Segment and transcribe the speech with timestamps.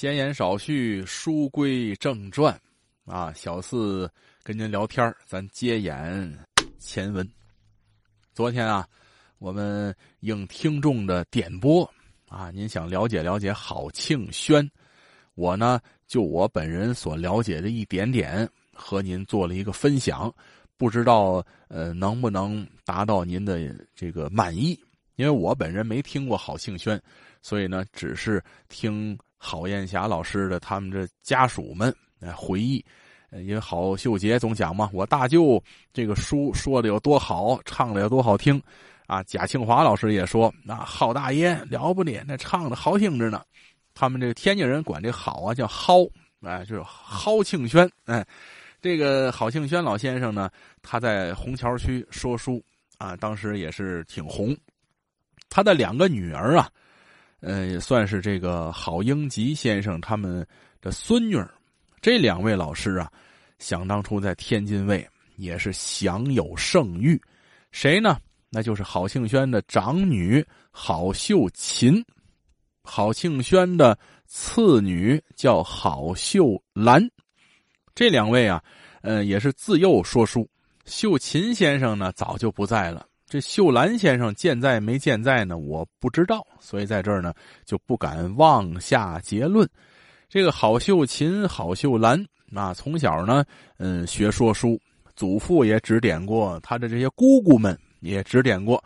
[0.00, 2.56] 闲言少叙，书归正传，
[3.04, 4.08] 啊，小四
[4.44, 6.38] 跟您聊天咱接演
[6.78, 7.28] 前文。
[8.32, 8.86] 昨天啊，
[9.40, 11.82] 我们应听众的点播
[12.28, 14.70] 啊，您想了解了解郝庆轩，
[15.34, 20.32] 我呢就我本人所了解的一点点，和您做了一个分享，
[20.76, 24.78] 不知道呃能不能达到您的这个满意？
[25.16, 27.02] 因为我本人没听过郝庆轩，
[27.42, 29.18] 所以呢，只是听。
[29.38, 32.84] 郝艳霞老师的他们这家属们来回忆，
[33.30, 38.60] 因为郝秀杰总讲嘛，我大舅这个书说的有多好，唱的有多好听，
[39.06, 43.42] 啊，贾庆华老师也说，那郝大爷了不得，那唱的好听着呢。
[43.94, 46.10] 他们这个天津人管这好啊叫蒿，
[46.42, 48.26] 哎，就是蒿庆轩，哎，
[48.82, 50.50] 这个郝庆轩老先生呢，
[50.82, 52.62] 他在虹桥区说书
[52.96, 54.56] 啊，当时也是挺红，
[55.48, 56.68] 他的两个女儿啊。
[57.40, 60.46] 嗯，也算是这个郝英吉先生他们
[60.80, 61.48] 的孙女儿，
[62.00, 63.10] 这两位老师啊，
[63.58, 67.20] 想当初在天津卫也是享有盛誉。
[67.70, 68.18] 谁呢？
[68.50, 72.02] 那就是郝庆轩的长女郝秀琴，
[72.82, 77.06] 郝庆轩的次女叫郝秀兰。
[77.94, 78.62] 这两位啊，
[79.02, 80.48] 呃，也是自幼说书。
[80.86, 83.06] 秀琴先生呢，早就不在了。
[83.28, 85.58] 这秀兰先生健在没健在呢？
[85.58, 87.34] 我不知道，所以在这儿呢
[87.66, 89.68] 就不敢妄下结论。
[90.30, 93.44] 这个郝秀琴、郝秀兰啊，从小呢，
[93.76, 94.80] 嗯，学说书，
[95.14, 98.82] 祖父也指点过，他的这些姑姑们也指点过。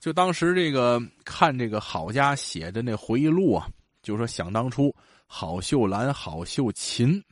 [0.00, 3.68] 就当时这个看这个郝家写的那回忆录啊，
[4.02, 4.90] 就说想当初
[5.26, 7.22] 郝秀兰、郝秀琴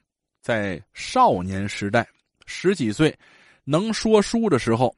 [0.43, 2.07] 在少年时代
[2.45, 3.17] 十几岁
[3.65, 4.95] 能说书的时候。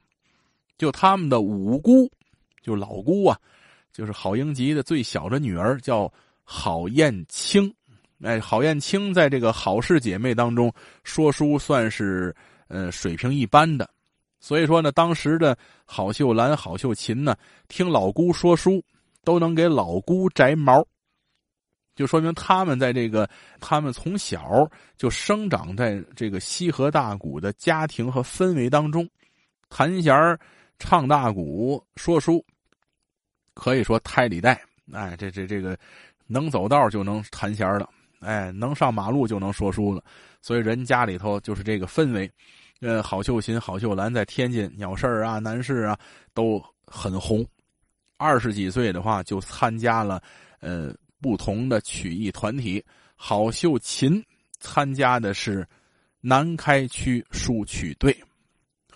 [0.82, 2.10] 就他们的五姑，
[2.60, 3.38] 就老姑啊，
[3.92, 7.72] 就是郝英吉的最小的女儿叫郝燕青。
[8.20, 12.34] 哎，郝燕青在这个郝氏姐妹当中说书算是
[12.66, 13.88] 呃水平一般的，
[14.40, 17.36] 所以说呢，当时的郝秀兰、郝秀琴呢，
[17.68, 18.82] 听老姑说书
[19.22, 20.84] 都能给老姑摘毛，
[21.94, 29.08] 就说明他们在这个他们从小就生长在这个西河大鼓的家庭和氛围当中，
[29.68, 30.36] 弹弦儿。
[30.82, 32.44] 唱大鼓说书，
[33.54, 34.60] 可以说胎里带。
[34.92, 35.78] 哎，这这这个
[36.26, 37.88] 能走道就能弹弦了，
[38.18, 40.02] 哎，能上马路就能说书了。
[40.40, 42.28] 所以人家里头就是这个氛围。
[42.80, 45.96] 呃，郝秀琴、郝秀兰在天津鸟市啊、南市啊
[46.34, 47.46] 都很红。
[48.16, 50.20] 二十几岁的话就参加了
[50.58, 52.84] 呃不同的曲艺团体。
[53.14, 54.20] 郝秀琴
[54.58, 55.64] 参加的是
[56.20, 58.12] 南开区书曲队，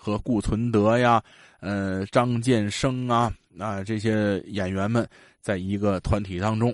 [0.07, 1.21] 和顾存德呀。
[1.59, 5.05] 呃，张建生啊，啊，这些演员们
[5.41, 6.73] 在一个团体当中，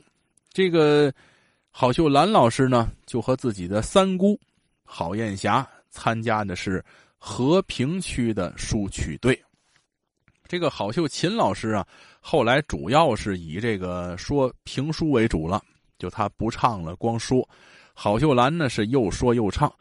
[0.52, 1.12] 这个
[1.72, 4.38] 郝秀兰老师呢，就和自己的三姑
[4.84, 6.84] 郝艳霞参加的是
[7.18, 9.42] 和平区的书曲队。
[10.50, 11.88] 这个郝秀琴老师啊，
[12.20, 15.64] 后来主要是以这个说评书为主了，
[15.98, 17.48] 就他不唱了，光说。
[17.94, 19.74] 郝秀兰呢，是又说又唱。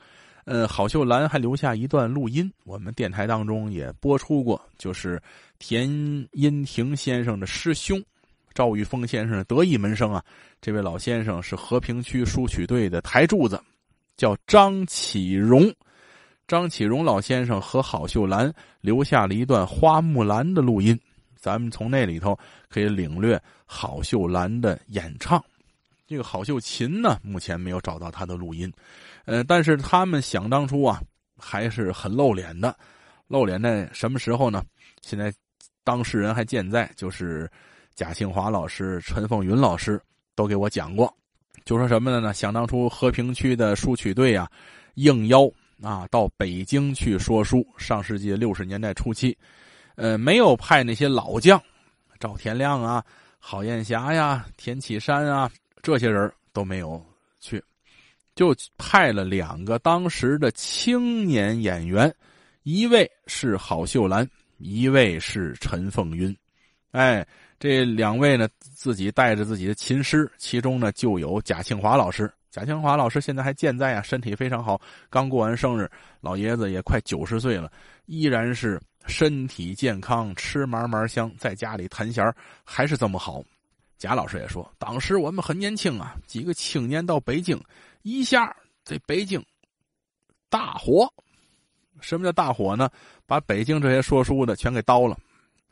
[0.44, 5.22] 呃，郝秀兰还留下一段录音，我们电台当中也播出过，就是
[5.58, 5.88] 田
[6.32, 8.03] 荫庭先生的师兄
[8.53, 10.25] 赵玉峰先生的得意门生啊。
[10.60, 13.62] 这位老先生是和平区书曲队的台柱子，
[14.16, 15.72] 叫张启荣。
[16.48, 20.98] 张启荣老先生和郝秀兰留下了一段《花木兰》的录音，
[21.36, 22.36] 咱们从那里头
[22.69, 25.42] 可以领略郝秀兰的演唱。
[26.06, 28.70] 这个郝秀琴呢，目前没有找到他的录音。
[29.25, 31.00] 呃，但是他们想当初啊，
[31.38, 32.77] 还是很露脸的。
[33.28, 34.62] 露脸在什么时候呢？
[35.00, 35.33] 现在
[35.84, 37.50] 当事人还健在，就是
[37.94, 40.00] 贾庆华老师、陈凤云老师
[40.34, 41.12] 都给我讲过，
[41.65, 42.34] 就说什么呢？
[42.34, 44.50] 想当初和平区的书曲队啊，
[44.94, 45.50] 应邀
[45.83, 47.66] 啊到北京去说书。
[47.78, 49.37] 上世纪六十年代初期，
[49.97, 51.60] 呃，没有派那些老将，
[52.21, 53.03] 赵天亮啊、
[53.39, 55.50] 郝艳霞呀、田启山啊
[55.81, 57.03] 这些人都没有
[57.41, 57.62] 去。
[58.34, 62.13] 就派了两个当时的青年演员，
[62.63, 66.34] 一位是郝秀兰，一位是陈凤云。
[66.93, 67.27] 哎，
[67.59, 72.31] 这两位呢，自己带着自己的琴师，其中呢就有贾庆华老师。
[72.51, 75.91] 贾庆华老师现在还健在啊，身体非常好，刚过完生日，
[76.21, 77.73] 老爷子也快九十岁了，
[78.05, 82.31] 依然是身体健康，吃嘛嘛香，在家里弹弦
[82.63, 83.43] 还是这么好。
[83.97, 87.59] 贾老师也说，当时我们很年轻啊，几个青年到北京。
[88.03, 88.54] 一下
[88.84, 89.45] 在北京
[90.49, 91.13] 大火，
[92.01, 92.91] 什么叫大火呢？
[93.27, 95.16] 把北京这些说书的全给刀了，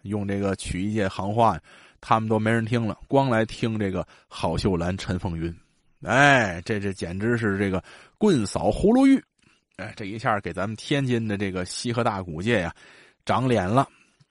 [0.03, 1.61] 用这个曲艺界行话，
[2.01, 5.55] 他们都没人听了，光来听这个郝秀兰、陈凤云。
[6.03, 7.83] 哎，这这简直是这个
[8.17, 9.23] 棍扫葫芦玉，
[9.77, 12.75] 哎，这一下给咱们天津的这个西河大鼓界呀
[13.27, 13.87] 长脸了。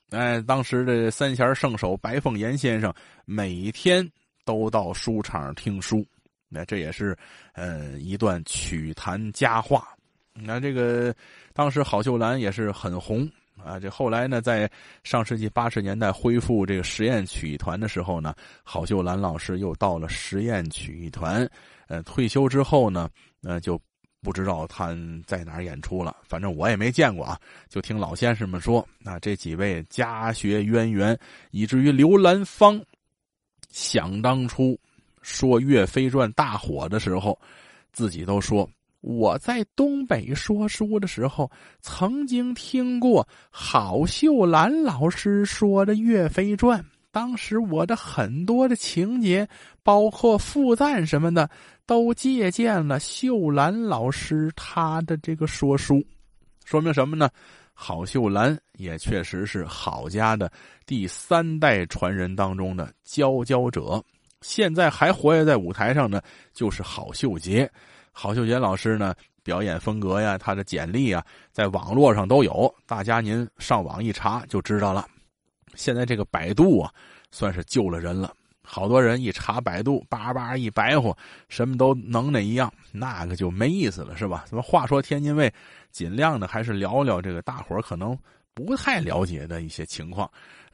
[0.10, 2.92] 哎，当时的三弦圣手白凤岩先生
[3.26, 4.10] 每天
[4.46, 6.04] 都到书场听书，
[6.50, 7.18] 那这也是
[7.54, 9.88] 呃一段曲坛佳话。
[10.34, 11.16] 那这个
[11.54, 13.30] 当时郝秀兰也是很红
[13.64, 13.80] 啊。
[13.80, 14.70] 这后来呢，在
[15.04, 21.50] 上世纪八十年代恢复这个实验曲艺团的时候呢，郝秀兰老师又到了实验曲艺团。
[21.88, 23.10] 呃，退休之后呢，
[23.44, 23.80] 呃就。
[24.22, 24.90] 不知道他
[25.26, 27.40] 在哪儿演出了，反正我也没见过啊。
[27.70, 31.18] 就听老先生们说，啊，这几位家学渊源，
[31.52, 32.84] 以至于刘兰芳
[33.70, 34.78] 想当初
[35.30, 37.40] 说《岳飞传》大火的时候，
[37.94, 38.68] 自己都说
[39.02, 41.50] 我在东北说书的时候，
[41.82, 46.80] 曾经听过郝秀兰老师说的《岳飞传》。
[47.12, 49.48] 当时我的很多的情节，
[49.84, 51.50] 包括复赞什么的，
[51.86, 56.04] 都借鉴了秀兰老师他的这个说书，
[56.66, 57.30] 说明什么呢？
[57.74, 60.52] 郝秀兰也确实是郝家的
[60.86, 64.04] 第三代传人当中的佼佼者。
[64.42, 66.22] 现在还活跃在舞台上呢，
[66.54, 67.70] 就是郝秀杰。
[68.12, 69.14] 郝秀杰老师呢，
[69.44, 75.08] 表演风格呀，他的简历啊，在网络上都有，大家您上网一查就知道了。
[75.76, 76.92] 现在这个百度啊，
[77.32, 78.34] 算是救了人了。
[78.62, 84.46] 好多人一查百度，叭叭一白活，什么都能那一样，那个就没意思了，是吧？
[84.48, 85.52] 怎么话说天津卫，
[85.92, 88.16] 尽量的还是聊聊这个大伙可能
[88.66, 90.30] 不太了解的一些情况。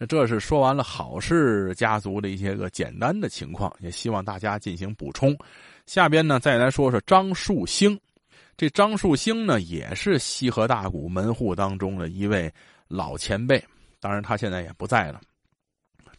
[0.10, 5.38] 这是说完了郝氏家族的一些个简单的情况，也希望大家进行补充。
[5.86, 7.98] 下边呢，再来说说张树兴。
[8.58, 12.52] 这张树兴呢，也是西河大鼓门户当中的一位
[12.88, 13.64] 老前辈。
[14.00, 15.22] 当然，他现在也不在了。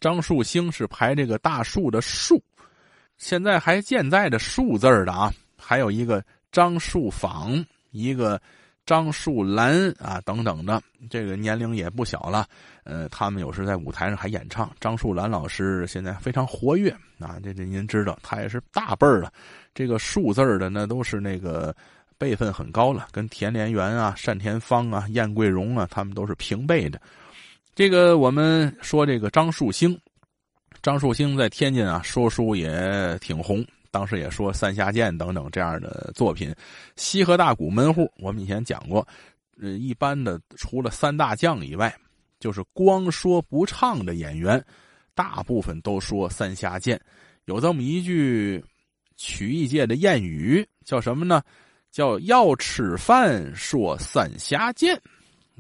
[0.01, 2.43] 张树兴是排这个大树的树，
[3.17, 5.33] 现在还健在的树字的啊。
[5.59, 6.23] 还有一个
[6.53, 8.41] 张树坊，一个
[8.87, 10.81] 张树兰啊，等等的，
[11.11, 12.47] 这个年龄也不小了。
[12.85, 14.71] 呃，他们有时在舞台上还演唱。
[14.81, 16.89] 张树兰老师现在非常活跃
[17.19, 19.33] 啊，这这您知道，他也是大辈儿了。
[19.75, 21.75] 这个数字儿的那都是那个
[22.17, 27.01] 辈分很高了，跟田连元啊、单田芳啊、燕桂荣啊，他们都是平辈的。
[27.75, 30.01] 这个我们说这个张树兴，
[30.81, 36.55] 张树兴在天津啊说书也挺红，当时也说《三峡剑》等等这样的作品。
[36.97, 39.09] 西河大鼓门户，我们以前讲过，
[39.59, 41.91] 呃，一般的除了三大将以外，
[42.39, 44.63] 就是光说不唱的演员，
[45.15, 46.95] 大部分都说《三峡剑》。
[47.47, 48.63] 有这么一句
[49.17, 51.43] 曲艺界的谚语，叫什么呢？
[51.91, 54.95] 叫要吃饭说《三峡剑》。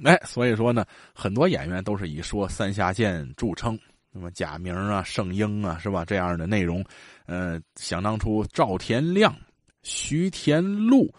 [0.04, 0.84] 哎，所以说呢，
[1.14, 3.80] 很多演员都是以说三峡剑著称。
[4.16, 6.02] 什么贾明啊、圣英啊，是吧？
[6.06, 6.82] 这样的内容，
[7.26, 9.36] 呃，想当初赵田亮、
[9.82, 11.14] 徐田禄、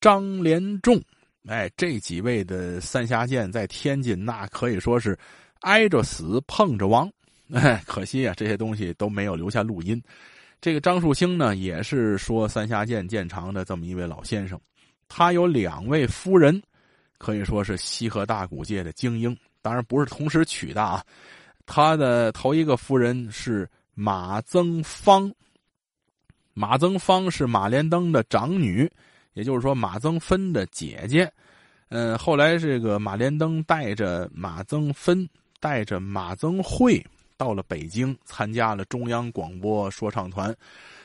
[0.00, 1.02] 张连仲，
[1.48, 5.18] 哎，这几位的三峡剑在天津那可以说是
[5.62, 7.10] 挨着死碰着亡。
[7.52, 10.00] 哎，可惜啊，这些东西都没有留下录音。
[10.60, 14.56] 这个张树兴呢，也是说三峡剑剑长的这么一位老先生，
[15.08, 16.62] 他有两位夫人。
[17.18, 21.04] 可以说是西河大鼓界的精英，当然不是同时娶的啊。
[21.72, 25.32] 他的头一个夫人是马增芳，
[26.52, 28.90] 马增芳是马连登的长女，
[29.34, 31.32] 也就是说马增芬的姐姐。
[31.90, 35.28] 嗯，后来这个马连登带着马增芬，
[35.60, 37.00] 带着马增慧
[37.36, 40.52] 到了北京，参加了中央广播说唱团，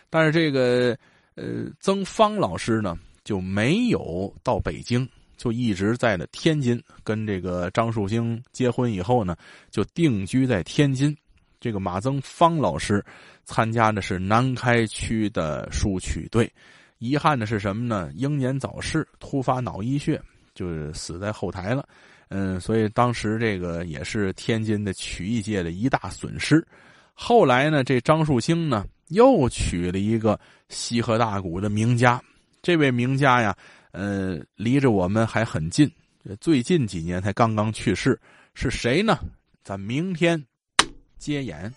[0.09, 0.97] 但是这个
[1.35, 5.07] 呃曾芳老师呢就没有到北京。
[5.37, 9.35] 就一直在的天津，跟这个张树兴结婚以后呢，
[9.69, 11.15] 就定居在天津。
[11.59, 13.03] 这个马增芳老师
[13.43, 16.51] 参加的是南开区的书曲队，
[16.99, 18.11] 遗憾的是什么呢？
[18.13, 20.21] 英年早逝，突发脑溢血，
[20.53, 21.87] 就是死在后台了。
[22.29, 26.65] 嗯，所以当时这个也是天津的曲艺界的一大损失。
[27.13, 30.39] 后来呢，这张树兴呢又娶了一个
[30.69, 32.21] 西河大鼓的名家，
[32.61, 33.55] 这位名家呀。
[33.95, 35.89] 呃，离着我们还很近，
[36.41, 38.19] 最近几年才刚刚去世，
[38.53, 39.17] 是谁呢？
[39.63, 40.43] 咱明天
[41.17, 41.73] 接演。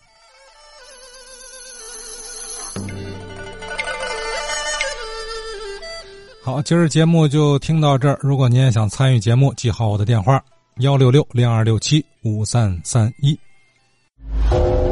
[6.43, 8.19] 好，今儿节目就听到这儿。
[8.21, 10.43] 如果您也想参与节目，记好我的电话：
[10.79, 13.39] 幺六六零二六七五三三一。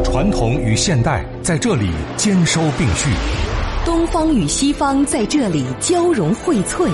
[0.04, 3.10] 传统与现代在这里兼收并蓄，
[3.86, 6.90] 东方与西方在这里交融荟萃。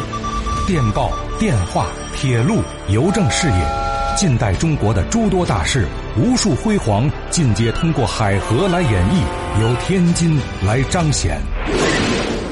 [0.67, 2.59] 电报、电话、铁路、
[2.91, 3.55] 邮政事业，
[4.15, 11.41] 近代中国的诸多大事，无数辉煌，尽皆通过海河来演绎，由天津来彰显。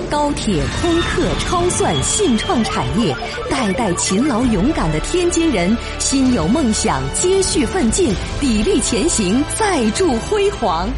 [0.09, 3.15] 高铁、空客、超算、信创产业，
[3.51, 10.89] 代代勤劳勇敢的天津人，心有梦想，接续奋进，砥砺前行，再铸辉煌。